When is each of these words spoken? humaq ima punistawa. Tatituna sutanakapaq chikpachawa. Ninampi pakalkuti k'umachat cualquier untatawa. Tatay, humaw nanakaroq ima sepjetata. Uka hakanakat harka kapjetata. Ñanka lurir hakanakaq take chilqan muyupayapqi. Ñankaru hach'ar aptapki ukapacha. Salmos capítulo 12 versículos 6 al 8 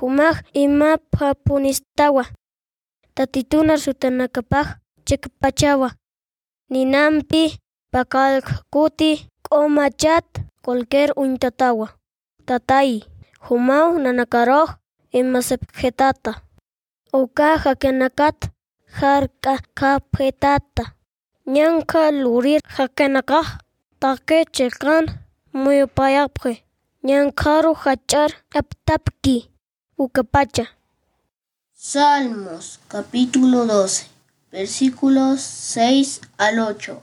humaq 0.00 0.36
ima 0.56 0.96
punistawa. 1.44 2.24
Tatituna 3.14 3.76
sutanakapaq 3.76 4.66
chikpachawa. 5.06 5.88
Ninampi 6.72 7.42
pakalkuti 7.92 9.10
k'umachat 9.44 10.24
cualquier 10.64 11.10
untatawa. 11.16 11.86
Tatay, 12.46 13.02
humaw 13.46 13.98
nanakaroq 14.02 14.70
ima 15.12 15.40
sepjetata. 15.42 16.32
Uka 17.12 17.58
hakanakat 17.64 18.38
harka 18.98 19.54
kapjetata. 19.78 20.84
Ñanka 21.54 22.02
lurir 22.22 22.60
hakanakaq 22.76 23.46
take 24.00 24.38
chilqan 24.54 25.04
muyupayapqi. 25.52 26.52
Ñankaru 27.08 27.72
hach'ar 27.82 28.30
aptapki 28.58 29.36
ukapacha. 30.00 30.70
Salmos 31.74 32.80
capítulo 32.88 33.66
12 33.66 34.06
versículos 34.50 35.42
6 35.42 36.22
al 36.38 36.58
8 36.58 37.02